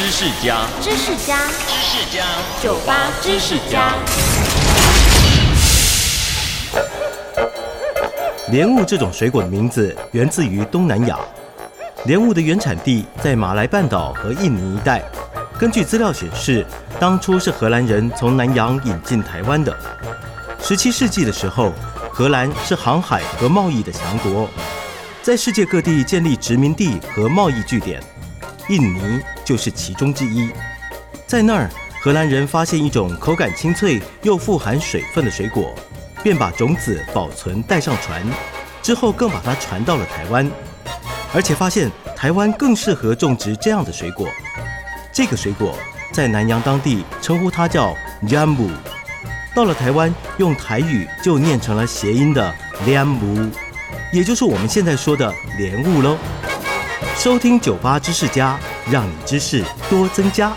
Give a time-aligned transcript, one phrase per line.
[0.00, 1.36] 知识家，知识家，
[1.68, 2.24] 知识家，
[2.62, 3.92] 酒吧知识家。
[8.50, 11.18] 莲雾这种水果的名字源自于东南亚，
[12.06, 15.02] 莲雾的原产地在马来半岛和印尼一带。
[15.58, 16.64] 根据资料显示，
[16.98, 19.76] 当初是荷兰人从南洋引进台湾的。
[20.62, 21.74] 十七世纪的时候，
[22.10, 24.48] 荷兰是航海和贸易的强国，
[25.20, 28.02] 在世界各地建立殖民地和贸易据点，
[28.70, 30.48] 印尼就是其中之一。
[31.26, 31.68] 在那儿，
[32.00, 35.74] 荷兰人发现一种口感清脆又富含水分的水果。
[36.22, 38.22] 便把种子保存带上船，
[38.80, 40.48] 之后更把它传到了台湾，
[41.34, 44.28] 而且发现台湾更适合种植这样的水果。
[45.12, 45.74] 这个水果
[46.12, 48.70] 在南洋当地称呼它叫 jambu，
[49.52, 52.54] 到了台湾用台语就念成了谐音的
[52.86, 53.50] lianbu，
[54.12, 56.16] 也就是我们现在说的莲雾喽。
[57.16, 58.58] 收听酒吧知识家，
[58.90, 60.52] 让你知识多增加。